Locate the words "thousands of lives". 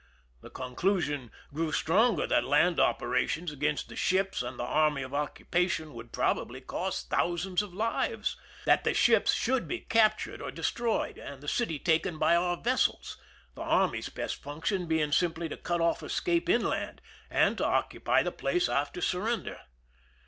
7.11-8.35